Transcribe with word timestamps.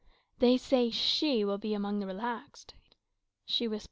"They 0.39 0.57
say 0.57 0.89
she 0.89 1.45
will 1.45 1.59
be 1.59 1.75
amongst 1.75 1.99
the 1.99 2.07
relaxed,"[#] 2.07 2.73
she 3.45 3.67
whispered. 3.67 3.79